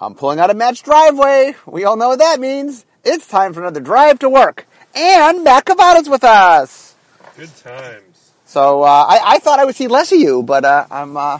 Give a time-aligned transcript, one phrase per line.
[0.00, 1.54] I'm pulling out a Matt's driveway.
[1.66, 2.86] We all know what that means.
[3.04, 4.66] It's time for another drive to work.
[4.94, 6.96] And Matt Cavotta's with us.
[7.36, 8.32] Good times.
[8.46, 11.38] So uh, I, I thought I would see less of you, but uh, I'm uh,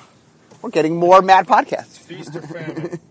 [0.61, 1.99] we're getting more Matt podcasts.
[1.99, 3.01] Feast or famine.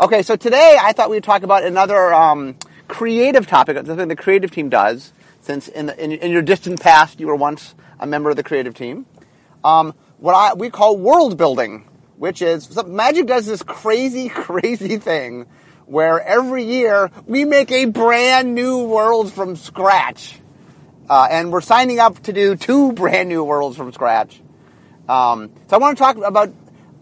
[0.00, 2.56] Okay, so today I thought we'd talk about another um,
[2.88, 5.12] creative topic, something the creative team does.
[5.42, 8.42] Since in, the, in, in your distant past you were once a member of the
[8.42, 9.04] creative team,
[9.62, 11.84] um, what I, we call world building,
[12.20, 15.46] which is so Magic does this crazy, crazy thing
[15.86, 20.38] where every year we make a brand new world from scratch,
[21.08, 24.38] uh, and we're signing up to do two brand new worlds from scratch.
[25.08, 26.52] Um, so I want to talk about.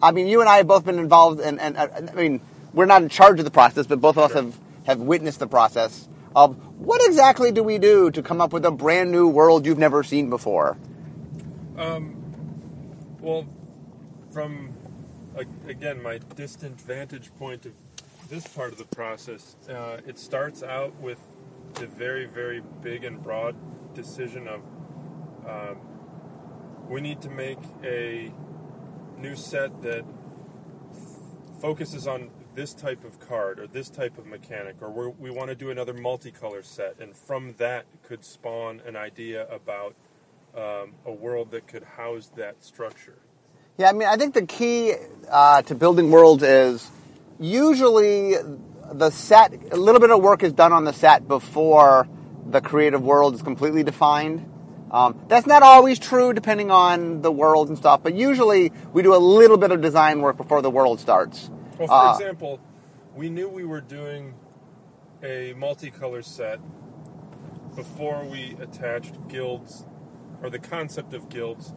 [0.01, 2.41] I mean, you and I have both been involved, in, and uh, I mean,
[2.73, 4.56] we're not in charge of the process, but both of us have
[4.87, 8.70] have witnessed the process of what exactly do we do to come up with a
[8.70, 10.77] brand new world you've never seen before.
[11.77, 12.14] Um,
[13.20, 13.48] Well,
[14.33, 14.78] from
[15.66, 17.73] again my distant vantage point of
[18.28, 21.19] this part of the process, uh, it starts out with
[21.75, 23.56] the very, very big and broad
[23.94, 24.61] decision of
[25.47, 25.78] um,
[26.88, 28.33] we need to make a
[29.19, 30.05] new set that
[30.92, 35.48] f- focuses on this type of card or this type of mechanic, or we want
[35.48, 39.94] to do another multicolor set, and from that could spawn an idea about
[40.56, 43.19] um, a world that could house that structure.
[43.79, 44.93] Yeah, I mean, I think the key
[45.31, 46.91] uh, to building worlds is
[47.39, 48.34] usually
[48.93, 52.09] the set, a little bit of work is done on the set before
[52.45, 54.51] the creative world is completely defined.
[54.91, 59.15] Um, that's not always true depending on the world and stuff, but usually we do
[59.15, 61.49] a little bit of design work before the world starts.
[61.79, 62.59] Well, for Uh, example,
[63.15, 64.34] we knew we were doing
[65.23, 66.59] a multicolor set
[67.77, 69.87] before we attached guilds,
[70.43, 71.75] or the concept of guilds,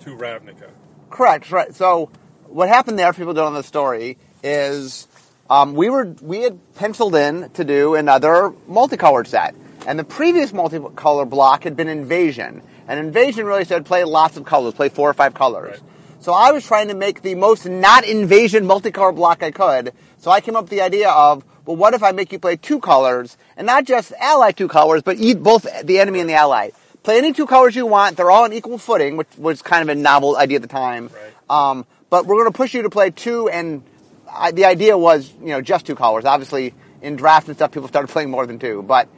[0.00, 0.72] to Ravnica.
[1.10, 1.50] Correct.
[1.50, 1.74] Right.
[1.74, 2.10] So
[2.46, 5.08] what happened there, if people don't know the story, is
[5.50, 9.54] um, we were we had penciled in to do another multicolored set,
[9.86, 14.44] and the previous multicolor block had been Invasion, and Invasion really said play lots of
[14.44, 15.80] colors, play four or five colors.
[15.80, 15.90] Right.
[16.20, 19.92] So I was trying to make the most not Invasion multicolor block I could.
[20.18, 22.56] So I came up with the idea of, well, what if I make you play
[22.56, 26.34] two colors, and not just ally two colors, but eat both the enemy and the
[26.34, 26.70] ally.
[27.04, 28.16] Play any two colors you want.
[28.16, 31.10] They're all on equal footing, which was kind of a novel idea at the time.
[31.48, 31.70] Right.
[31.70, 33.82] Um, but we're going to push you to play two, and
[34.30, 36.24] I, the idea was, you know, just two colors.
[36.24, 36.72] Obviously,
[37.02, 38.82] in draft and stuff, people started playing more than two.
[38.82, 39.08] But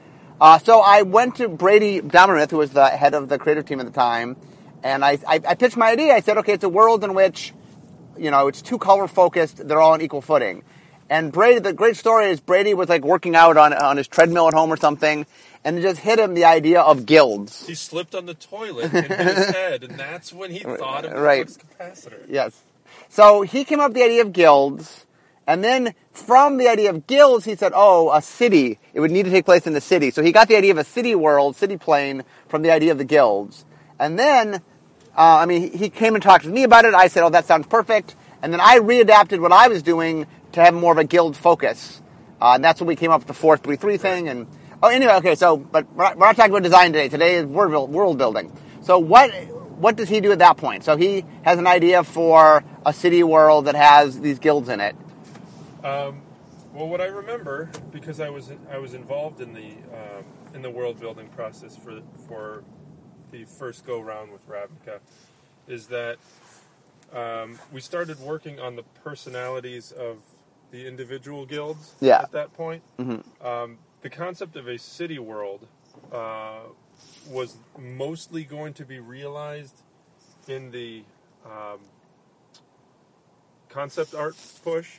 [0.41, 3.79] uh, so I went to Brady Dommermuth, who was the head of the creative team
[3.79, 4.37] at the time,
[4.83, 6.13] and I, I, I pitched my idea.
[6.13, 7.55] I said, okay, it's a world in which,
[8.19, 9.67] you know, it's two color focused.
[9.69, 10.65] They're all on equal footing.
[11.09, 14.49] And Brady, the great story is Brady was like working out on on his treadmill
[14.49, 15.25] at home or something,
[15.65, 17.67] and it just hit him the idea of guilds.
[17.67, 21.13] He slipped on the toilet and hit his head, and that's when he thought of
[21.13, 21.49] Right.
[21.49, 22.19] flux capacitor.
[22.29, 22.61] Yes.
[23.09, 25.07] So he came up with the idea of guilds,
[25.47, 28.81] and then from the idea of guilds, he said, "Oh, a city.
[28.93, 30.79] It would need to take place in the city." So he got the idea of
[30.79, 33.65] a city world, city plane, from the idea of the guilds.
[34.01, 34.59] And then, uh,
[35.17, 36.95] I mean, he came and talked to me about it.
[36.95, 40.65] I said, "Oh, that sounds perfect." And then I readapted what I was doing to
[40.65, 42.03] have more of a guild focus,
[42.41, 44.29] uh, and that's when we came up with the four three three thing.
[44.29, 44.47] And
[44.83, 45.35] oh, anyway, okay.
[45.35, 47.09] So, but we're not, we're not talking about design today.
[47.09, 48.57] Today is world world building.
[48.83, 49.31] So what
[49.77, 50.83] what does he do at that point?
[50.83, 54.97] So he has an idea for a city world that has these guilds in it.
[55.85, 56.23] Um,
[56.73, 60.25] well, what I remember, because I was I was involved in the um,
[60.55, 62.65] in the world building process for for
[63.31, 65.01] the first go round with Ravnica,
[65.69, 66.17] is that
[67.13, 70.17] um, we started working on the personalities of
[70.77, 71.95] the individual guilds.
[72.01, 72.21] Yeah.
[72.21, 72.83] At that point,
[73.41, 75.67] um, the concept of a city world
[76.13, 76.59] uh,
[77.31, 79.75] was mostly going to be realized
[80.47, 81.03] in the
[81.45, 81.81] um,
[83.69, 84.99] concept art push.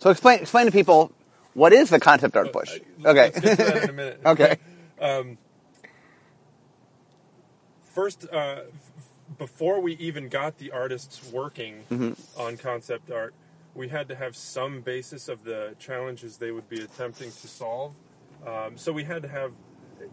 [0.00, 1.12] So explain explain to people
[1.54, 2.70] what is the concept art push.
[3.04, 3.30] Uh, Okay.
[3.34, 4.20] Let's get to that in a minute.
[4.26, 4.56] Okay.
[5.00, 5.38] Um,
[7.94, 12.40] first, uh, f- before we even got the artists working Mm-hmm.
[12.40, 13.32] on concept art,
[13.78, 17.94] we had to have some basis of the challenges they would be attempting to solve.
[18.44, 19.52] Um, so we had to have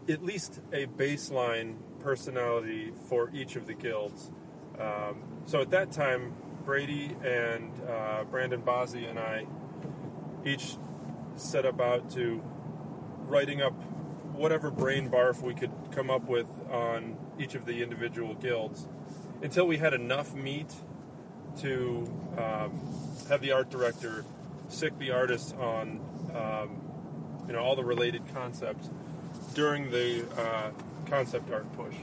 [0.08, 4.30] at least a baseline personality for each of the guilds.
[4.78, 6.32] Um, so at that time,
[6.64, 9.46] Brady and uh, Brandon Bozzi and I
[10.44, 10.76] each
[11.34, 12.40] set about to
[13.26, 13.74] writing up
[14.32, 18.86] whatever brain barf we could come up with on each of the individual guilds
[19.42, 20.72] until we had enough meat
[21.58, 22.06] to
[22.38, 22.80] um,
[23.28, 24.24] have the art director
[24.68, 26.00] sick the artists on
[26.34, 26.80] um,
[27.46, 28.90] you know all the related concepts
[29.54, 30.70] during the uh,
[31.06, 31.96] concept art push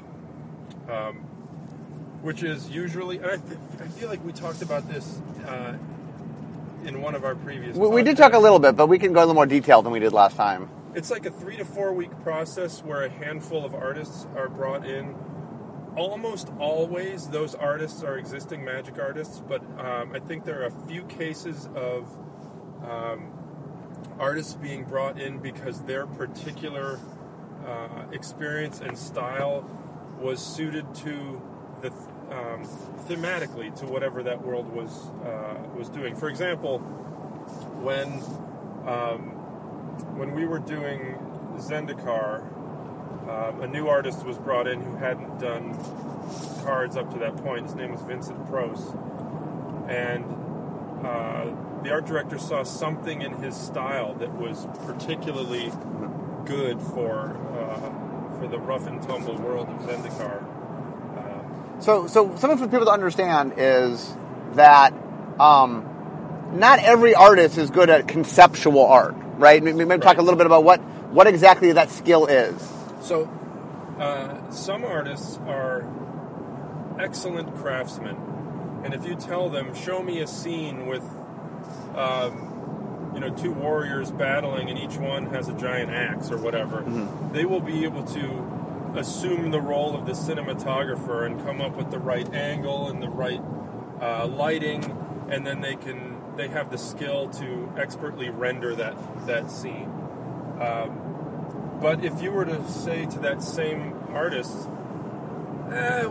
[0.89, 1.17] um,
[2.21, 5.75] which is usually and I, th- I feel like we talked about this uh,
[6.85, 7.75] in one of our previous.
[7.77, 9.85] We, we did talk a little bit, but we can go a little more detailed
[9.85, 10.69] than we did last time.
[10.95, 14.85] It's like a three to four week process where a handful of artists are brought
[14.87, 15.15] in.
[15.95, 20.87] Almost always, those artists are existing magic artists, but um, I think there are a
[20.87, 22.17] few cases of
[22.83, 23.31] um,
[24.17, 26.99] artists being brought in because their particular
[27.65, 29.69] uh, experience and style
[30.19, 31.41] was suited to
[31.81, 31.91] the
[32.31, 32.63] um,
[33.07, 36.15] thematically to whatever that world was uh, was doing.
[36.15, 36.79] For example,
[37.83, 38.07] when
[38.87, 39.31] um,
[40.17, 41.17] when we were doing
[41.57, 42.43] Zendikar,
[43.27, 45.77] uh, a new artist was brought in who hadn't done
[46.63, 47.65] cards up to that point.
[47.65, 48.93] His name was Vincent Proce,
[49.89, 50.25] and
[51.05, 51.53] uh,
[51.83, 55.71] the art director saw something in his style that was particularly
[56.45, 60.43] good for uh, for the rough and tumble world of Zendikar.
[61.17, 64.15] Uh, So, so something for people to understand is
[64.53, 64.93] that
[65.39, 65.89] um,
[66.53, 69.61] not every artist is good at conceptual art, right?
[69.61, 70.79] We maybe talk a little bit about what
[71.11, 72.55] what exactly that skill is.
[73.03, 73.29] So,
[73.99, 75.85] uh, some artists are
[76.97, 78.15] excellent craftsmen,
[78.85, 81.03] and if you tell them, "Show me a scene with,
[81.97, 86.81] um, you know, two warriors battling, and each one has a giant axe or whatever,"
[87.33, 88.45] they will be able to
[88.95, 93.09] assume the role of the cinematographer and come up with the right angle and the
[93.09, 93.41] right
[94.01, 94.95] uh, lighting,
[95.29, 98.95] and then they can they have the skill to expertly render that
[99.27, 99.91] that scene.
[100.61, 101.12] Um,
[101.83, 104.69] but if you were to say to that same artist,
[105.69, 106.05] eh,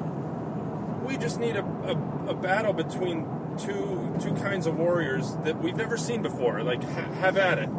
[1.03, 3.27] we just need a, a, a battle between
[3.59, 7.71] two two kinds of warriors that we've never seen before, like ha- have at it.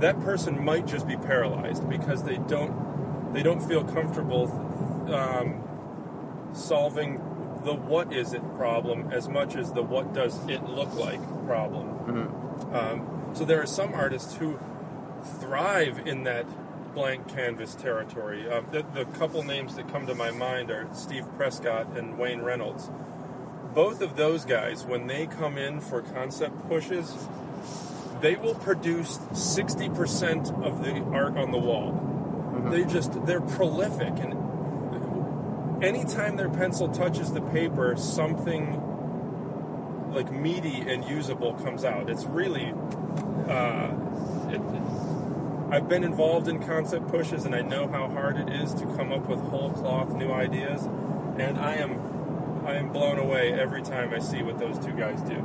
[0.00, 4.44] That person might just be paralyzed because they don't they don't feel comfortable
[5.12, 5.60] um,
[6.54, 7.16] solving
[7.64, 11.88] the what is it problem as much as the what does it look like problem.
[12.72, 14.60] Um, so there are some artists who
[15.40, 16.46] thrive in that
[16.94, 18.48] blank canvas territory.
[18.50, 22.42] Uh, the, the couple names that come to my mind are Steve Prescott and Wayne
[22.42, 22.90] Reynolds.
[23.74, 27.14] Both of those guys, when they come in for concept pushes,
[28.20, 32.08] they will produce 60% of the art on the wall.
[32.70, 34.12] They just, they're prolific.
[34.18, 38.80] And anytime their pencil touches the paper, something
[40.12, 42.10] like meaty and usable comes out.
[42.10, 42.72] It's really,
[43.48, 43.90] uh,
[45.72, 49.10] I've been involved in concept pushes, and I know how hard it is to come
[49.10, 50.82] up with whole cloth new ideas.
[51.38, 55.22] And I am, I am blown away every time I see what those two guys
[55.22, 55.42] do.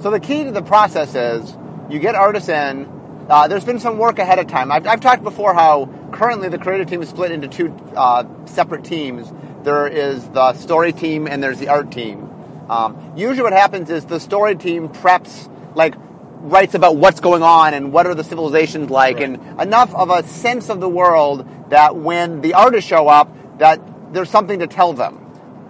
[0.00, 1.56] So the key to the process is
[1.88, 2.88] you get artists in.
[3.28, 4.72] Uh, there's been some work ahead of time.
[4.72, 8.82] I've, I've talked before how currently the creative team is split into two uh, separate
[8.82, 9.32] teams.
[9.62, 12.28] There is the story team and there's the art team.
[12.68, 15.94] Um, usually, what happens is the story team preps, like,
[16.42, 19.24] writes about what's going on and what are the civilizations like, Right.
[19.30, 23.80] and enough of a sense of the world that when the artists show up, that
[24.12, 25.18] there's something to tell them.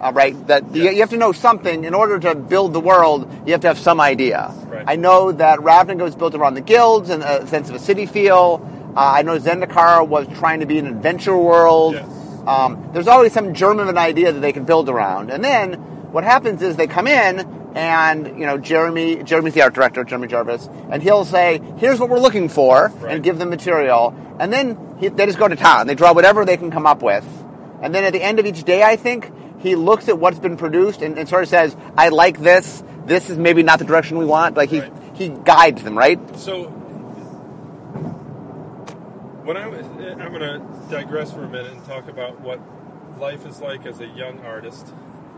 [0.01, 0.47] Uh, right?
[0.47, 3.31] That you, you have to know something in order to build the world.
[3.45, 4.53] You have to have some idea.
[4.65, 4.83] Right.
[4.85, 8.05] I know that Ravnica was built around the guilds and a sense of a city
[8.05, 8.59] feel.
[8.97, 11.93] Uh, I know Zendikar was trying to be an adventure world.
[11.93, 12.05] Yes.
[12.45, 15.29] Um, there's always some germ of an idea that they can build around.
[15.31, 15.75] And then
[16.11, 17.37] what happens is they come in
[17.75, 22.09] and you know Jeremy Jeremy's the art director, Jeremy Jarvis, and he'll say, "Here's what
[22.09, 23.15] we're looking for," Right.
[23.15, 24.15] and give them material.
[24.39, 25.87] And then he, they just go to town.
[25.87, 27.25] They draw whatever they can come up with.
[27.81, 30.57] And then at the end of each day, I think he looks at what's been
[30.57, 32.83] produced and, and sort of says, "I like this.
[33.05, 34.93] This is maybe not the direction we want." Like he Right.
[35.13, 36.19] he guides them, right?
[36.37, 36.65] So,
[39.43, 42.59] when I was, I'm going to digress for a minute and talk about what
[43.19, 44.87] life is like as a young artist.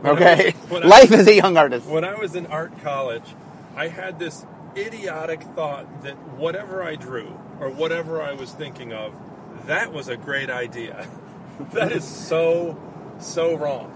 [0.08, 0.54] Okay.
[0.70, 1.88] was- Life was- as a young artist.
[1.88, 3.36] When I was in art college,
[3.76, 4.46] I had this
[4.76, 9.14] idiotic thought that whatever I drew or whatever I was thinking of,
[9.68, 11.08] that was a great idea.
[11.74, 12.78] that is so,
[13.20, 13.92] so wrong.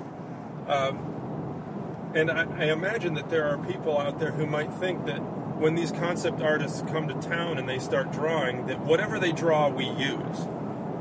[0.67, 5.19] Um, and I, I imagine that there are people out there who might think that
[5.19, 9.67] when these concept artists come to town and they start drawing, that whatever they draw,
[9.69, 10.47] we use.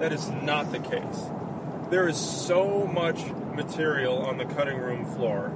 [0.00, 1.30] That is not the case.
[1.90, 3.18] There is so much
[3.58, 5.52] material on the cutting room floor,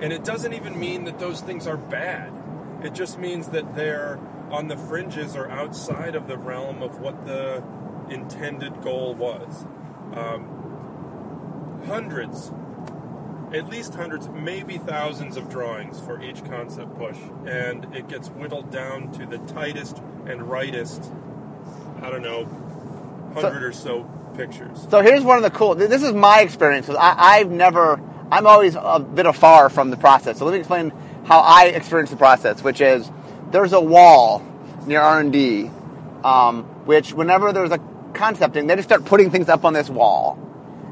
[0.00, 2.32] and it doesn't even mean that those things are bad.
[2.84, 4.20] It just means that they're
[4.50, 7.64] on the fringes or outside of the realm of what the
[8.10, 9.64] intended goal was.
[10.14, 12.52] Um, hundreds
[13.54, 18.70] at least hundreds, maybe thousands of drawings for each concept push, and it gets whittled
[18.70, 21.12] down to the tightest and rightest.
[22.02, 22.44] I don't know,
[23.34, 24.86] hundred or so pictures.
[24.90, 25.74] So here's one of the cool.
[25.74, 26.86] This is my experience.
[26.86, 28.00] 'cause I, I've never.
[28.30, 30.38] I'm always a bit afar from the process.
[30.38, 30.92] So let me explain
[31.24, 33.10] how I experience the process, which is
[33.52, 34.42] there's a wall
[34.86, 35.70] near R and D,
[36.24, 37.80] um, which whenever there's a
[38.14, 40.38] concepting, they just start putting things up on this wall,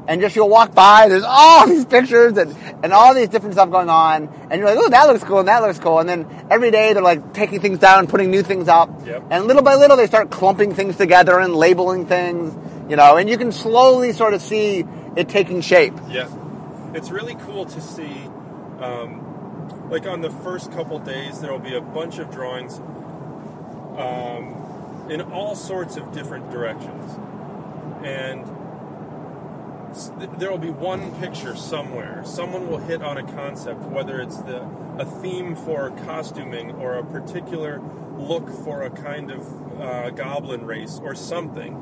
[0.07, 1.07] and just you'll walk by.
[1.09, 4.77] There's all these pictures and and all these different stuff going on, and you're like,
[4.79, 7.59] oh, that looks cool, and that looks cool, and then every day they're like taking
[7.59, 9.23] things down, putting new things up, Yep.
[9.31, 12.53] and little by little they start clumping things together and labeling things,
[12.89, 14.85] you know, and you can slowly sort of see
[15.15, 15.93] it taking shape.
[16.09, 16.27] Yeah,
[16.93, 18.29] it's really cool to see.
[18.79, 19.21] Um,
[19.89, 22.79] like on the first couple days, there will be a bunch of drawings
[23.97, 27.11] um, in all sorts of different directions,
[28.03, 28.45] and
[30.37, 32.21] there will be one picture somewhere.
[32.25, 37.03] Someone will hit on a concept, whether it's the a theme for costuming or a
[37.03, 37.81] particular
[38.17, 41.81] look for a kind of uh, goblin race or something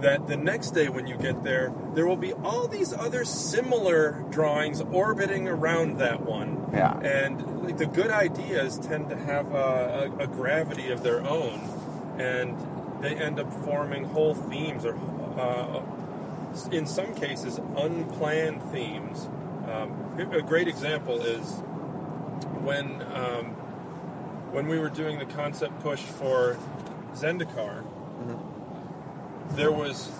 [0.00, 4.24] that the next day when you get there, there will be all these other similar
[4.30, 6.70] drawings orbiting around that one.
[6.72, 6.98] Yeah.
[7.00, 11.58] And like, the good ideas tend to have a, a, a gravity of their own,
[12.18, 12.56] and
[13.02, 14.94] they end up forming whole themes, or
[15.36, 15.82] uh,
[16.66, 19.28] in some cases, unplanned themes.
[19.70, 21.44] Um, a great example is
[22.62, 23.52] when um,
[24.50, 26.58] when we were doing the concept push for
[27.14, 27.84] Zendikar
[29.52, 30.10] there was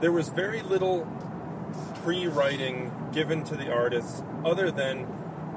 [0.00, 1.06] there was very little
[2.02, 5.06] pre-writing given to the artists other than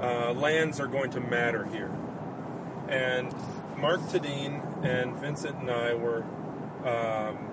[0.02, 1.92] uh, lands are going to matter here
[2.90, 3.34] and
[3.78, 6.24] mark tedin and vincent and i were
[6.86, 7.50] um,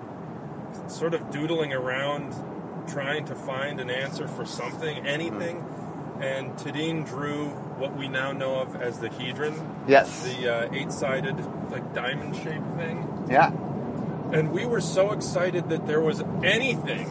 [0.87, 2.33] sort of doodling around
[2.87, 5.63] trying to find an answer for something anything
[6.21, 9.53] and tedin drew what we now know of as the hedron
[9.87, 10.23] Yes.
[10.23, 11.35] the uh, eight-sided
[11.71, 13.47] like diamond shaped thing Yeah.
[14.33, 17.07] and we were so excited that there was anything,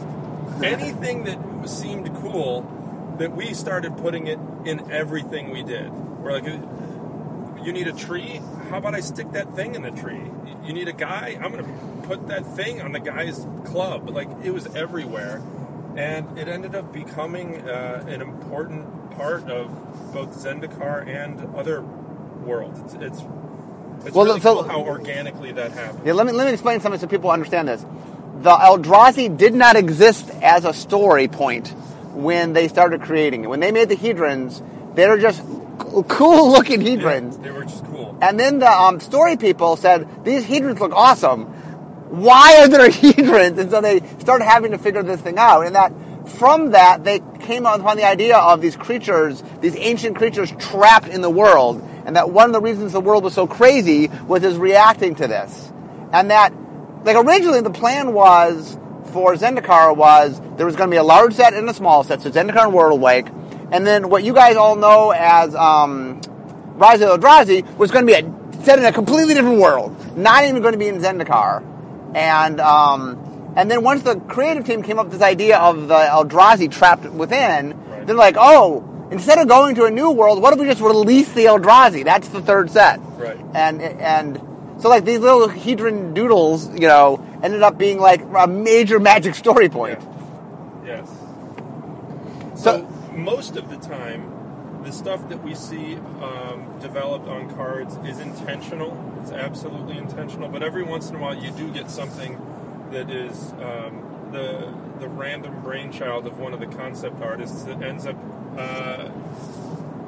[0.63, 2.61] anything that seemed cool,
[3.17, 5.91] that we started putting it in everything we did.
[5.91, 6.45] We're like,
[7.63, 8.41] you need a tree?
[8.69, 10.21] How about I stick that thing in the tree?
[10.65, 11.37] You need a guy?
[11.41, 14.09] I'm going to put that thing on the guy's club.
[14.09, 15.41] Like, it was everywhere.
[15.95, 19.69] And it ended up becoming uh, an important part of
[20.13, 22.79] both Zendikar and other worlds.
[22.79, 23.23] It's, it's,
[24.05, 26.05] it's Well, really so- cool how organically that happened.
[26.05, 27.81] Yeah, let me let me explain something so people understand this.
[28.41, 31.67] The Eldrazi did not exist as a story point
[32.13, 33.47] when they started creating it.
[33.47, 34.63] When they made the Hedrons,
[34.95, 35.43] they're just
[36.07, 37.41] cool looking Yeah, Hedrons.
[37.41, 38.17] they were just cool.
[38.21, 41.45] And then the um, story people said, these Hedrons look awesome.
[42.09, 43.57] Why are there Hedrons?
[43.57, 45.65] And so they started having to figure this thing out.
[45.65, 45.91] And that
[46.29, 51.21] from that, they came upon the idea of these creatures, these ancient creatures trapped in
[51.21, 51.81] the world.
[52.05, 55.27] And that one of the reasons the world was so crazy was his reacting to
[55.27, 55.71] this.
[56.11, 56.53] And that,
[57.03, 61.33] like originally the plan was for Zendikar was there was going to be a large
[61.33, 63.29] set and a small set, so Zendikar and Worldwake.
[63.71, 66.19] And then what you guys all know as um,
[66.75, 70.17] Rise of the Eldrazi was going to be a, set in a completely different world,
[70.17, 71.63] not even going to be in Zendikar.
[72.15, 75.95] And um, and then once the creative team came up with this idea of the
[75.95, 78.05] Eldrazi trapped within, Right.
[78.05, 81.31] they're like, oh, instead of going to a new world, what if we just release
[81.31, 82.03] the Eldrazi?
[82.03, 82.99] That's the third set.
[83.17, 83.39] Right.
[83.53, 84.41] And and
[84.81, 89.35] so like these little Hedron doodles, you know, ended up being like a major magic
[89.35, 89.99] story point.
[90.85, 91.09] Yes.
[92.55, 97.95] So- So most of the time, the stuff that we see um, developed on cards
[98.05, 98.97] is intentional.
[99.21, 100.49] It's absolutely intentional.
[100.49, 102.39] But every once in a while, you do get something
[102.91, 108.05] that is um, the the random brainchild of one of the concept artists that ends
[108.05, 108.15] up,
[108.57, 109.09] uh,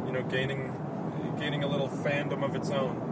[0.05, 0.73] you know, gaining
[1.39, 3.09] gaining a little fandom of its own.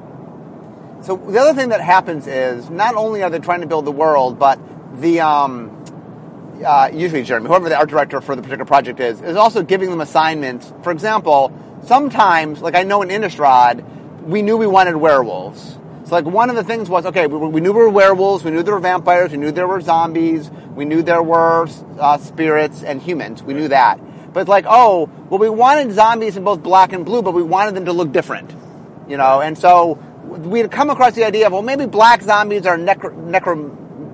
[1.02, 3.92] So the other thing that happens is not only are they trying to build the
[3.92, 4.60] world, but
[5.02, 5.81] the um,
[6.64, 9.90] uh, usually Jeremy, whoever the art director for the particular project is, is also giving
[9.90, 10.72] them assignments.
[10.84, 11.52] For example,
[11.86, 15.78] sometimes, like I know in Innistrad, we knew we wanted werewolves.
[16.06, 18.52] So like one of the things was okay, we, we knew there were werewolves, we
[18.52, 21.68] knew there were vampires, we knew there were zombies, we knew there were
[22.00, 23.44] uh, spirits and humans.
[23.44, 24.00] We knew that.
[24.34, 27.44] But it's like, oh, well, we wanted zombies in both black and blue, but we
[27.44, 28.52] wanted them to look different
[29.08, 32.66] you know and so we had come across the idea of well maybe black zombies
[32.66, 33.56] are necro, necro,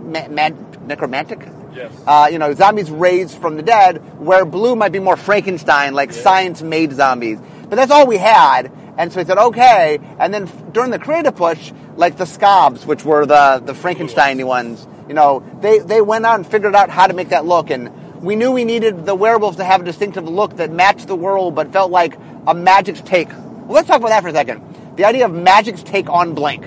[0.05, 1.39] ma- man, necromantic
[1.77, 1.91] Yes.
[2.07, 6.09] uh, you know zombies raised from the dead where blue might be more frankenstein like
[6.11, 6.21] Yeah.
[6.21, 7.37] science made zombies
[7.69, 10.99] but that's all we had and so we said okay and then f- during the
[10.99, 16.01] creative push like the skaabs which were the the frankenstein ones you know they they
[16.01, 17.91] went out and figured out how to make that look and
[18.23, 21.53] we knew we needed the werewolves to have a distinctive look that matched the world
[21.53, 22.17] but felt like
[22.47, 24.63] a magic's take well, let's talk about that for a second.
[24.95, 26.65] The idea of magic's take on blank.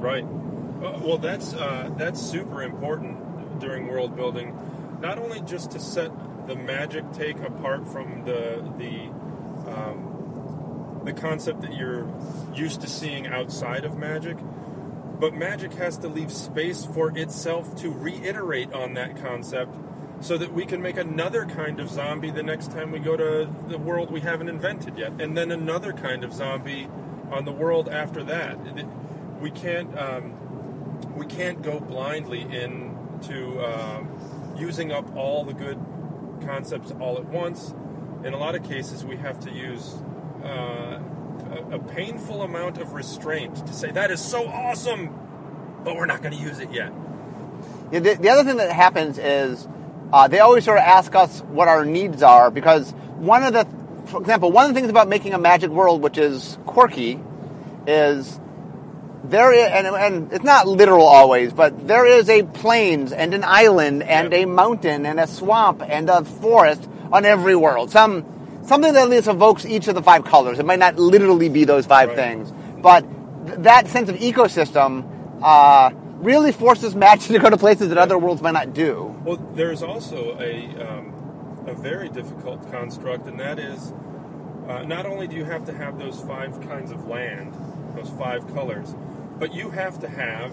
[0.00, 0.24] Right.
[0.24, 3.18] Uh, Well, that's uh, that's super important
[3.58, 4.56] during world building.
[5.00, 6.10] Not only just to set
[6.46, 9.10] the magic take apart from the the
[9.70, 12.08] um, the concept that you're
[12.54, 14.36] used to seeing outside of magic.
[15.20, 19.74] But magic has to leave space for itself to reiterate on that concept
[20.20, 23.48] so that we can make another kind of zombie the next time we go to
[23.68, 26.88] the world we haven't invented yet, and then another kind of zombie
[27.30, 28.58] on the world after that.
[29.40, 30.34] We can't um,
[31.16, 32.42] we can't go blindly
[33.18, 35.78] into um, using up all the good
[36.44, 37.74] concepts all at once.
[38.24, 39.94] In a lot of cases, we have to use
[40.44, 41.00] uh,
[41.50, 45.08] a, a painful amount of restraint to say that is so awesome,
[45.84, 46.92] but we're not going to use it yet.
[47.90, 49.66] Yeah, the, the other thing that happens is
[50.12, 53.66] uh, they always sort of ask us what our needs are because one of the,
[54.06, 57.20] for example, one of the things about making a magic world which is quirky
[57.86, 58.38] is
[59.24, 63.44] there is, and, and it's not literal always, but there is a plains and an
[63.44, 64.42] island and Yep.
[64.42, 67.90] a mountain and a swamp and a forest on every world.
[67.90, 68.24] Some
[68.66, 70.58] something that at least evokes each of the five colors.
[70.58, 72.16] It might not literally be those five Right.
[72.16, 73.00] things, but
[73.46, 75.04] th- that sense of ecosystem
[75.42, 79.14] uh, really forces magic to go to places that other worlds might not do.
[79.24, 83.92] Well, there's also a, um, a very difficult construct, and that is
[84.68, 87.54] uh, not only do you have to have those five kinds of land,
[87.94, 88.94] those five colors,
[89.38, 90.52] but you have to have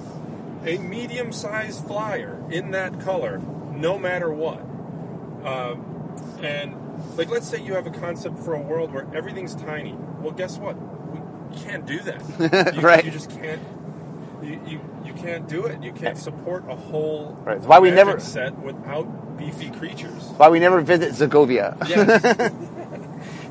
[0.65, 3.39] a medium sized flyer in that color,
[3.71, 4.59] no matter what.
[5.45, 6.75] Um, and,
[7.17, 9.93] like, let's say you have a concept for a world where everything's tiny.
[10.19, 10.75] Well, guess what?
[11.11, 11.19] We
[11.59, 12.73] can't do that.
[12.75, 13.05] You, Right.
[13.05, 13.61] You just can't.
[14.41, 15.81] You, you, you can't do it.
[15.83, 17.59] You can't support a whole Right.
[17.61, 20.23] Why we never- set without beefy creatures.
[20.37, 21.77] Why we never visit Zagovia.
[21.87, 22.51] Yes.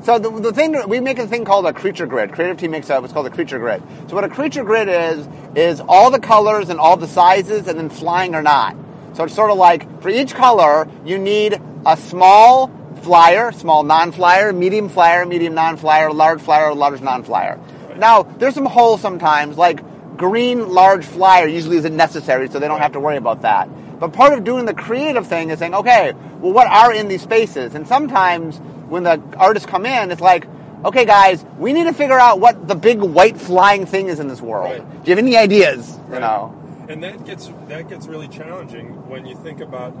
[0.05, 2.31] So the, the thing we make a thing called a creature grid.
[2.31, 3.81] Creative team makes up what's called a creature grid.
[4.07, 7.79] So what a creature grid is is all the colors and all the sizes, and
[7.79, 8.77] then flying or not.
[9.13, 12.69] So it's sort of like for each color you need a small
[13.01, 17.59] flyer, small non-flyer, medium flyer, medium non-flyer, large flyer, large non-flyer.
[17.97, 19.81] Now there's some holes sometimes, like
[20.17, 23.67] green large flyer usually isn't necessary, so they don't have to worry about that.
[23.99, 27.23] But part of doing the creative thing is saying, okay, well, what are in these
[27.23, 27.73] spaces?
[27.73, 30.47] And sometimes when the artists come in, it's like,
[30.83, 34.27] okay, guys, we need to figure out what the big white flying thing is in
[34.27, 34.71] this world.
[34.79, 35.03] Right.
[35.03, 35.97] Do you have any ideas?
[36.11, 36.85] You know?
[36.87, 39.95] And that gets that gets really challenging when you think about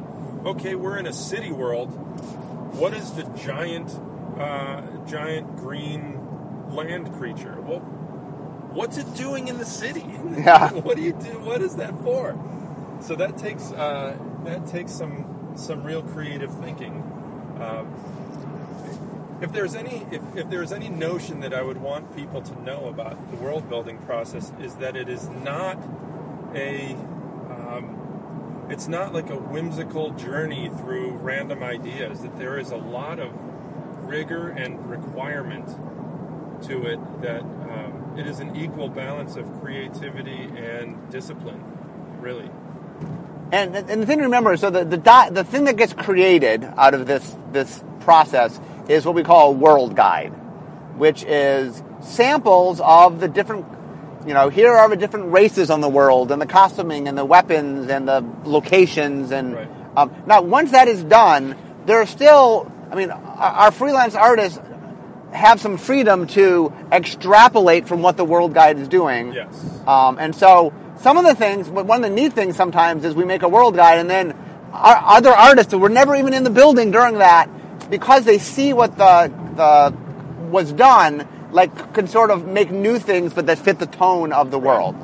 [0.45, 1.87] okay, we're in a city world.
[2.77, 3.89] What is the giant
[4.37, 6.19] uh, giant green
[6.69, 7.59] land creature?
[7.61, 10.05] Well, what's it doing in the city?
[10.37, 10.71] Yeah.
[10.73, 11.39] what do you do?
[11.39, 12.37] What is that for?
[13.01, 16.93] So that takes uh, that takes some some real creative thinking.
[17.59, 17.87] Um,
[19.45, 22.87] if there's any if, if there's any notion that I would want people to know
[22.87, 25.77] about the world building process is that it is not
[26.55, 26.93] a
[27.51, 33.19] um, it's not like a whimsical journey through random ideas that there is a lot
[33.19, 33.31] of
[34.07, 35.67] rigor and requirement
[36.63, 41.63] to it that um, it is an equal balance of creativity and discipline
[42.19, 42.49] really.
[43.51, 46.63] And, and the thing to remember is, so the the, the thing that gets created
[46.63, 50.29] out of this this process is what we call a world guide,
[50.97, 53.65] which is samples of the different,
[54.27, 57.25] you know, here are the different races on the world, and the costuming, and the
[57.25, 59.67] weapons, and the locations, and Right.
[59.97, 64.59] um, now once that is done, there are still, I mean, our, freelance artists
[65.31, 69.33] have some freedom to extrapolate from what the world guide is doing.
[69.33, 69.47] yes
[69.85, 70.71] Um, and so
[71.01, 73.49] some of the things, but one of the neat things sometimes is we make a
[73.49, 74.33] world guide and then
[74.71, 77.49] our other artists who were never even in the building during that,
[77.89, 79.95] because they see what the, the
[80.49, 84.51] was done, like can sort of make new things but that fit the tone of
[84.51, 84.95] the world.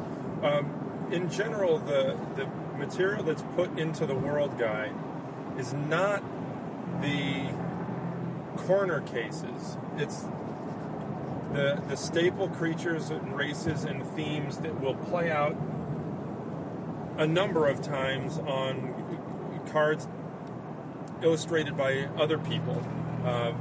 [0.43, 4.93] Um, in general, the the material that's put into the world guide
[5.57, 6.23] is not
[7.01, 7.53] the
[8.57, 9.77] corner cases.
[9.97, 10.25] It's
[11.53, 15.55] the the staple creatures and races and themes that will play out
[17.17, 18.95] a number of times on
[19.71, 20.07] cards
[21.23, 22.77] illustrated by other people,
[23.25, 23.55] um,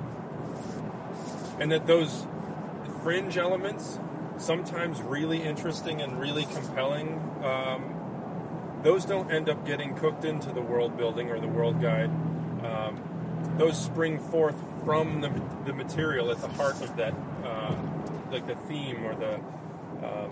[1.58, 2.26] and that those
[3.02, 3.98] fringe elements,
[4.38, 10.62] sometimes really interesting and really compelling, um, those don't end up getting cooked into the
[10.62, 12.10] world building or the world guide.
[12.64, 15.30] Um, those spring forth from the,
[15.66, 17.76] the material at the heart of that, uh,
[18.30, 19.34] like the theme or the
[20.02, 20.30] um,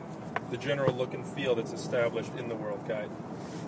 [0.51, 3.11] the general look and feel that's established in the world guide.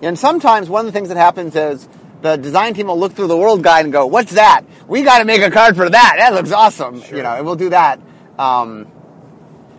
[0.03, 1.88] And sometimes one of the things that happens is
[2.22, 4.62] the design team will look through the world guide and go, "What's that?
[4.87, 6.14] We got to make a card for that.
[6.18, 7.16] That looks awesome." Sure.
[7.18, 8.00] You know, and we'll do that.
[8.38, 8.87] Um,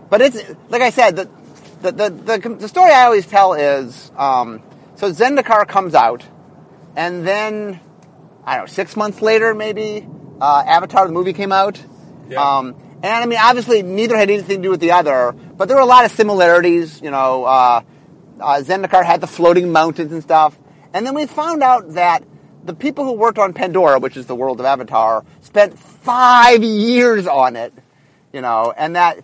[0.10, 0.38] but it's
[0.70, 1.30] like I said, the
[1.82, 4.62] the, the the the story I always tell is um,
[4.96, 6.24] so Zendikar comes out,
[6.96, 7.80] and then
[8.46, 10.08] I don't know six months later maybe
[10.40, 11.80] uh, Avatar the movie came out,
[12.30, 12.42] Yeah.
[12.42, 15.78] um, And I mean, obviously, neither had anything to do with the other, but there
[15.78, 17.02] were a lot of similarities.
[17.02, 17.82] You know, uh,
[18.40, 20.58] uh, Zendikar had the floating mountains and stuff.
[20.94, 22.24] And then we found out that
[22.64, 27.28] the people who worked on Pandora, which is the world of Avatar, spent five years
[27.28, 27.74] on it.
[28.34, 29.24] You know, and that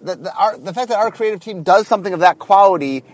[0.00, 3.04] the, the, our, the fact that our creative team does something of that quality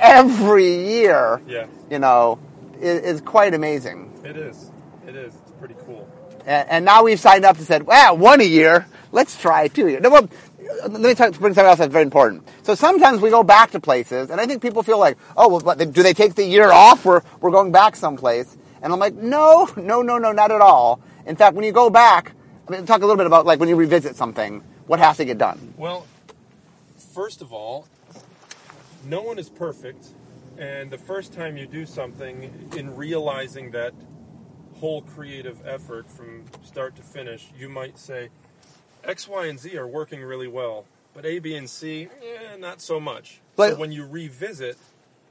[0.00, 1.66] every year, Yeah.
[1.90, 2.40] you know,
[2.80, 4.12] is, is quite amazing.
[4.24, 4.70] It is.
[5.06, 5.34] It is.
[5.34, 6.08] It's pretty cool.
[6.44, 8.86] And, and now we've signed up and said, well, one a year.
[9.12, 10.00] Let's try two a year.
[10.00, 10.28] No, well,
[10.82, 12.46] let me talk, bring something else that's very important.
[12.62, 15.74] So sometimes we go back to places, and I think people feel like, oh, well,
[15.76, 17.04] do they take the year off?
[17.04, 18.57] We're, we're going back someplace.
[18.82, 21.00] And I'm like, no, no, no, no, not at all.
[21.26, 22.32] In fact, when you go back,
[22.66, 25.24] I mean, talk a little bit about like when you revisit something, what has to
[25.24, 25.74] get done.
[25.76, 26.06] Well,
[27.14, 27.86] first of all,
[29.04, 30.06] no one is perfect,
[30.58, 33.94] and the first time you do something, in realizing that
[34.80, 38.28] whole creative effort from start to finish, you might say,
[39.04, 42.80] X, Y, and Z are working really well, but A, B, and C, eh, not
[42.80, 43.40] so much.
[43.56, 44.78] But- so when you revisit,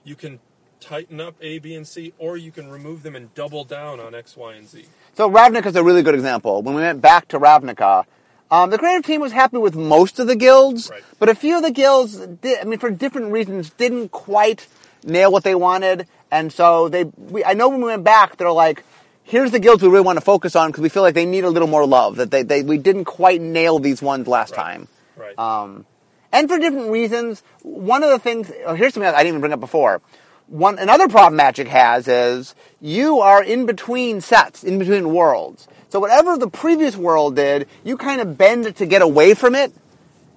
[0.04, 0.40] you can
[0.80, 4.14] tighten up A, B, and C, or you can remove them and double down on
[4.16, 4.86] X, Y, and Z.
[5.16, 6.62] So Ravnica is a really good example.
[6.62, 8.06] When we went back to Ravnica,
[8.52, 11.04] um, the creative team was happy with most of the guilds, Right.
[11.20, 14.68] but a few of the guilds, did, I mean, for different reasons, didn't quite
[15.04, 16.08] nail what they wanted.
[16.32, 18.84] And so they, we, I know when we went back, they're like,
[19.24, 21.44] here's the guilds we really want to focus on because we feel like they need
[21.44, 22.18] a little more love.
[22.18, 24.58] That they, they we didn't quite nail these ones last Right.
[24.58, 24.88] time.
[25.18, 25.38] Right.
[25.40, 25.86] Um,
[26.32, 27.42] and for different reasons.
[27.64, 30.02] One of the things, oh, here's something I didn't even bring up before.
[30.48, 35.68] One, another problem Magic has is you are in between sets, in between worlds.
[35.90, 39.74] So whatever the previous world did, you kind of bend to get away from it.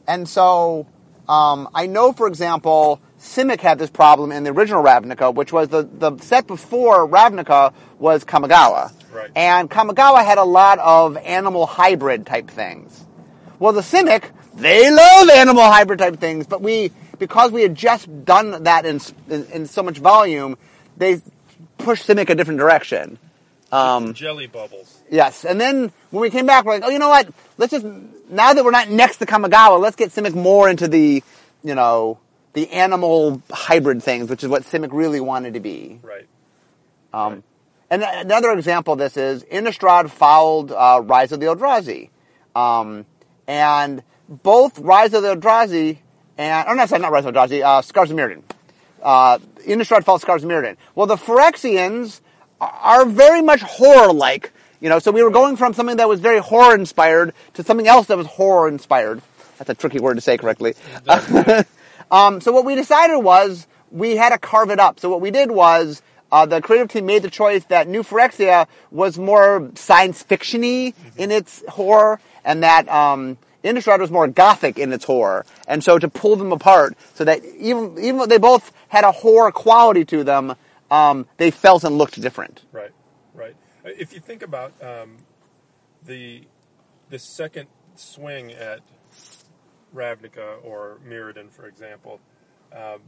[0.07, 0.87] And so,
[1.29, 5.69] um, I know, for example, Simic had this problem in the original Ravnica, which was
[5.69, 8.93] the, the set before Ravnica was Kamigawa.
[9.13, 9.31] Right.
[9.37, 13.05] And Kamigawa had a lot of animal hybrid type things.
[13.59, 18.25] Well, the Simic, they love animal hybrid type things, but we, because we had just
[18.25, 20.57] done that in, in, in so much volume,
[20.97, 21.21] they
[21.79, 23.19] pushed Simic a different direction.
[23.71, 25.01] Um, Jelly bubbles.
[25.09, 27.29] Yes, and then when we came back, we're like, oh, you know what?
[27.57, 27.87] Let's just
[28.29, 31.23] now that we're not next to Kamigawa, let's get Simic more into the,
[31.63, 32.19] you know,
[32.55, 36.01] the animal hybrid things, which is what Simic really wanted to be.
[36.03, 36.27] Right.
[37.13, 37.45] Um,
[37.91, 42.09] and another example of this is Innistrad fouled uh, Rise of the Eldrazi,
[42.57, 43.05] um,
[43.47, 45.99] and both Rise of the Eldrazi
[46.41, 48.43] and oh no, sorry, not Eldrazi, uh, Scars of Mirrodin.
[49.03, 50.77] Uh, Innistrad fouled Scars of Mirrodin.
[50.95, 52.21] Well, the Phyrexians
[52.61, 54.53] are- are very much horror-like.
[54.81, 58.07] You know, so we were going from something that was very horror-inspired to something else
[58.07, 59.21] that was horror-inspired.
[59.59, 60.75] That's a tricky word to say correctly.
[62.11, 64.99] Um, so what we decided was we had to carve it up.
[64.99, 68.67] So what we did was uh, the creative team made the choice that New Phyrexia
[68.91, 74.93] was more science fictiony in its horror, and that um, Innistrad was more gothic in
[74.93, 75.45] its horror.
[75.67, 79.13] And so to pull them apart, so that even even though they both had a
[79.13, 80.57] horror quality to them,
[80.91, 82.63] um, they felt and looked different.
[82.73, 82.91] Right,
[83.35, 83.55] right.
[83.85, 85.19] Uh, If you think about um,
[86.05, 86.43] the
[87.11, 88.81] the second swing at
[89.95, 92.21] Ravnica or Mirrodin, for example,
[92.73, 93.03] um,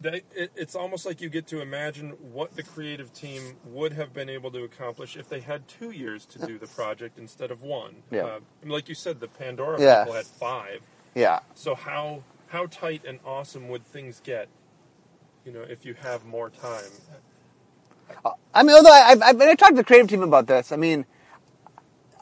[0.00, 4.12] they, it, it's almost like you get to imagine what the creative team would have
[4.12, 7.62] been able to accomplish if they had two years to do the project instead of
[7.62, 7.96] one.
[8.10, 8.24] Yeah.
[8.24, 10.04] Uh, I mean, like you said, the Pandora Yeah.
[10.04, 10.82] people had five.
[11.14, 11.40] Yeah.
[11.54, 14.48] So how how tight and awesome would things get?
[15.44, 16.92] You know, if you have more time.
[18.54, 21.06] I mean, although I, I, I talked to the creative team about this, I mean,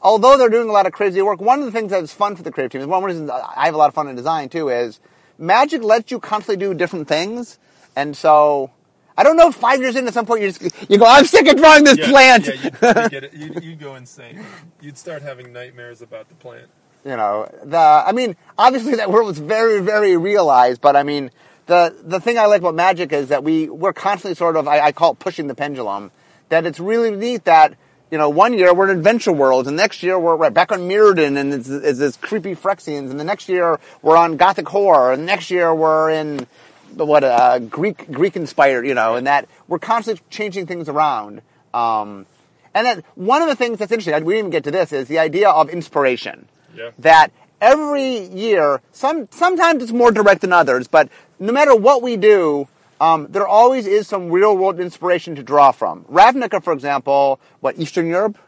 [0.02, 2.42] although they're doing a lot of crazy work, one of the things that's fun for
[2.42, 4.68] the creative team is one reason I have a lot of fun in design too
[4.68, 5.00] is
[5.38, 7.58] Magic lets you constantly do different things,
[7.94, 8.70] and so
[9.16, 11.24] I don't know if five years in at some point you just you go, I'm
[11.26, 12.46] sick of drawing this plant.
[12.46, 13.34] Yeah, you'd, you'd get it.
[13.34, 14.44] You'd, you'd go insane.
[14.80, 16.68] You'd start having nightmares about the plant.
[17.04, 21.30] you know the i mean obviously that world was very very realized but i mean
[21.66, 24.80] the the thing i like about magic is that we we're constantly sort of i,
[24.80, 26.10] I call it pushing the pendulum
[26.48, 27.76] that it's really neat that
[28.10, 30.80] you know one year we're in adventure worlds and next year we're, we're back on
[30.80, 35.12] Mirrodin and it's, it's this creepy Phyrexians and the next year we're on gothic horror
[35.12, 36.46] and next year we're in
[36.94, 41.42] what uh, greek greek inspired you know and that we're constantly changing things around
[41.74, 42.26] um,
[42.74, 45.08] and then one of the things that's interesting we didn't even get to this is
[45.08, 46.90] the idea of inspiration Yeah.
[46.98, 52.16] that every year, some sometimes it's more direct than others, but no matter what we
[52.18, 52.68] do,
[53.00, 56.04] um, there always is some real world inspiration to draw from.
[56.04, 58.38] Ravnica, for example, what Eastern Europe?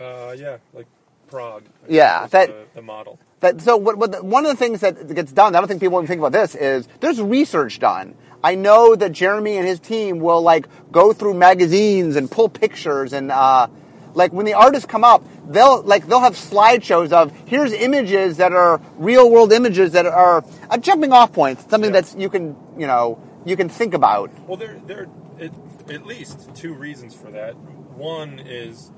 [0.00, 0.86] Uh, yeah, like
[1.30, 1.64] Prague.
[1.88, 3.18] Yeah, that- the, the model.
[3.40, 5.80] That, so what, what the, one of the things that gets done, I don't think
[5.80, 8.14] people even think about this, is there's research done.
[8.44, 13.12] I know that Jeremy and his team will like go through magazines and pull pictures
[13.12, 13.66] and uh,
[14.14, 18.52] like when the artists come up, they'll like they'll have slideshows of here's images that
[18.52, 22.00] are real world images that are a jumping off point, something Yeah.
[22.00, 24.30] that's you can you know you can think about.
[24.46, 25.52] Well, there, there are at,
[25.90, 27.56] at least two reasons for that.
[27.56, 28.90] One is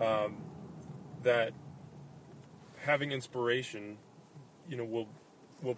[0.00, 0.38] um,
[1.22, 1.52] that
[2.80, 3.98] having inspiration,
[4.68, 5.08] you know, will
[5.62, 5.76] will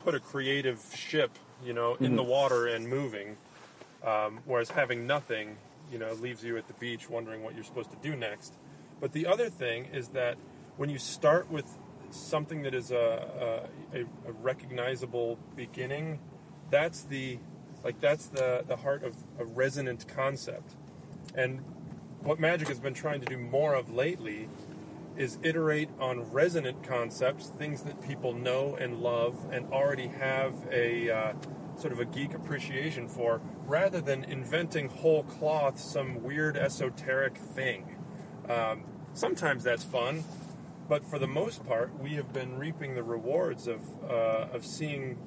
[0.00, 3.36] put a creative ship, you know, in the water and moving,
[4.02, 5.58] um, whereas having nothing,
[5.92, 8.54] you know, leaves you at the beach wondering what you're supposed to do next.
[8.98, 10.38] But the other thing is that
[10.78, 11.66] when you start with
[12.10, 16.18] something that is a, a, a recognizable beginning,
[16.70, 17.38] that's the
[17.82, 20.74] like that's the, the heart of a resonant concept.
[21.34, 21.60] And
[22.22, 24.48] what Magic has been trying to do more of lately
[25.16, 31.10] is iterate on resonant concepts, things that people know and love and already have a
[31.10, 31.32] uh,
[31.76, 37.96] sort of a geek appreciation for, rather than inventing whole cloth some weird esoteric thing.
[38.48, 40.24] Um, sometimes that's fun,
[40.88, 45.18] but for the most part, we have been reaping the rewards of uh, of seeing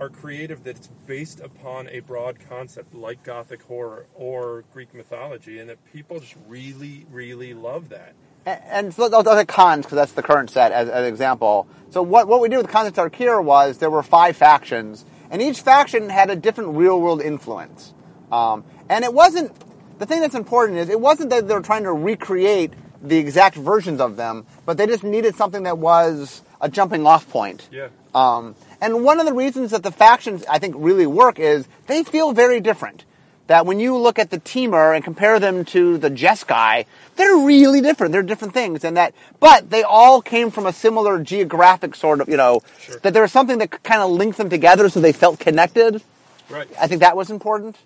[0.00, 5.58] our creative that it's based upon a broad concept like Gothic horror or Greek mythology,
[5.58, 8.14] and that people just really, really love that.
[8.46, 11.68] And, and so those are Khans because that's the current set as, as an example.
[11.90, 15.04] So what what we did with the Khans of Tarkir was there were five factions,
[15.30, 17.92] and each faction had a different real world influence.
[18.32, 19.52] Um, and it wasn't
[19.98, 23.56] the thing that's important is it wasn't that they were trying to recreate the exact
[23.56, 27.68] versions of them, but they just needed something that was a jumping off point.
[27.70, 27.88] Yeah.
[28.14, 32.02] Um, and one of the reasons that the factions I think really work is they
[32.02, 33.04] feel very different.
[33.46, 37.80] That when you look at the Temur and compare them to the Jeskai, they're really
[37.80, 38.12] different.
[38.12, 42.28] They're different things, and that, but they all came from a similar geographic sort of,
[42.28, 42.98] you know, Sure.
[43.02, 46.00] that there was something that kind of linked them together, so they felt connected.
[46.48, 46.68] Right.
[46.80, 47.76] I think that was important.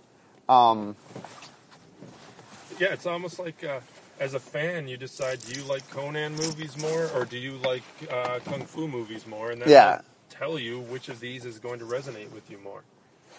[0.50, 0.96] Um,
[2.78, 3.80] Yeah, it's almost like uh,
[4.20, 7.84] as a fan, you decide do you like Conan movies more or do you like
[8.10, 9.96] uh, kung fu movies more, and that Yeah.
[9.96, 12.82] will tell you which of these is going to resonate with you more.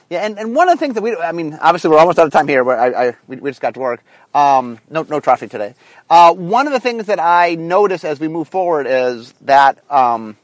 [0.10, 2.28] Yeah, and, and one of the things that we, I mean, obviously we're almost out
[2.28, 4.04] of time here, but I, I we, we just got to work.
[4.36, 5.74] Um, no, no trophy today.
[6.10, 10.38] Uh, one of the things that I notice as we move forward is that, um,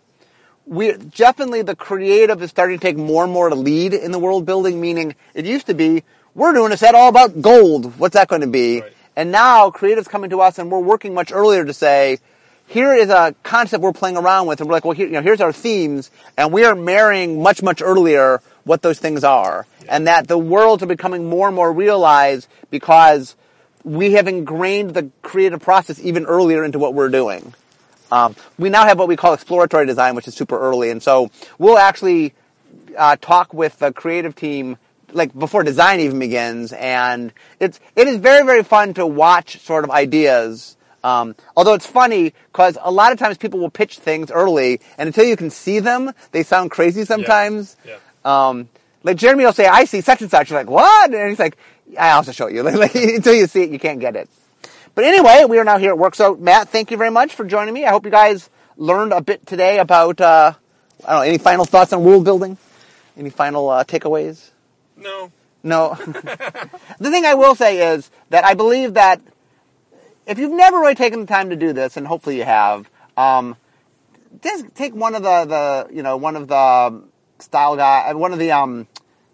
[0.66, 4.20] we definitely the creative is starting to take more and more to lead in the
[4.20, 8.00] world building, meaning it used to be, we're doing a set all about gold.
[8.00, 8.82] What's that going to be?
[8.82, 8.94] Right.
[9.16, 12.20] And now creative's coming to us and we're working much earlier to say,
[12.72, 15.22] here is a concept we're playing around with, and we're like, well, here, you know,
[15.22, 20.08] here's our themes, and we are marrying much, much earlier what those things are, and
[20.08, 23.36] that the worlds are becoming more and more realized because
[23.84, 27.54] we have ingrained the creative process even earlier into what we're doing.
[28.10, 31.30] Um, we now have what we call exploratory design, which is super early, and so
[31.58, 32.34] we'll actually
[32.98, 34.78] uh, talk with the creative team
[35.12, 39.84] like before design even begins, and it's it is very very fun to watch sort
[39.84, 40.78] of ideas.
[41.04, 45.08] Um, although it's funny because a lot of times people will pitch things early, and
[45.08, 47.76] until you can see them, they sound crazy sometimes.
[47.86, 47.98] Yeah.
[48.24, 48.70] Um,
[49.04, 51.58] like Jeremy will say, "I see such and such." You're like, "What?" And he's like,
[51.98, 54.30] "I also show you." Like, until you see it, you can't get it.
[54.94, 56.16] But anyway, we are now here at work.
[56.16, 57.86] So Matt, thank you very much for joining me.
[57.86, 60.22] I hope you guys learned a bit today about.
[60.22, 60.54] Uh,
[61.06, 61.28] I don't know.
[61.28, 62.58] Any final thoughts on world building?
[63.18, 64.52] Any final uh, takeaways?
[64.98, 65.32] No.
[65.64, 65.96] No.
[67.00, 69.22] the thing I will say is that I believe that
[70.26, 73.56] if you've never really taken the time to do this, and hopefully you have, um,
[74.42, 77.04] just take one of the, the you know one of the
[77.40, 78.88] style guy, one of the um,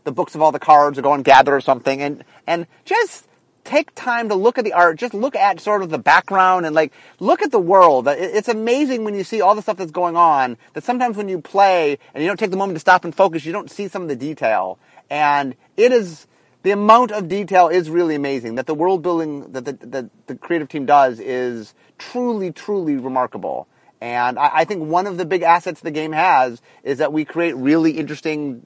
[0.03, 3.27] the books of all the cards, or go and gather or something, and and just
[3.67, 4.97] take time to look at the art.
[4.97, 8.07] Just look at sort of the background and like look at the world.
[8.07, 10.57] It's amazing when you see all the stuff that's going on.
[10.73, 13.45] That sometimes when you play and you don't take the moment to stop and focus,
[13.45, 14.79] you don't see some of the detail.
[15.09, 16.27] And it is
[16.63, 18.55] the amount of detail is really amazing.
[18.55, 23.67] That the world building that the, that the creative team does is truly, truly remarkable.
[24.01, 27.25] And I, I think one of the big assets the game has is that we
[27.25, 28.65] create really interesting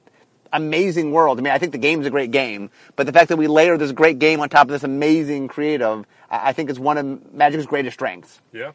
[0.54, 1.40] amazing world.
[1.40, 3.78] I mean, I think the game's a great game, but the fact that we layer
[3.78, 7.34] this great game on top of this amazing creative, I I think is one of
[7.34, 8.42] Magic's greatest strengths.
[8.52, 8.72] Yeah.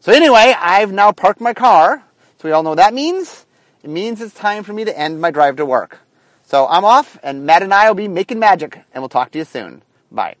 [0.00, 2.04] So anyway, I've now parked my car.
[2.38, 3.46] So we all know what that means.
[3.82, 6.00] It means it's time for me to end my drive to work.
[6.48, 9.38] So I'm off, and Matt and I will be making magic, and we'll talk to
[9.38, 9.82] you soon.
[10.10, 10.36] Bye.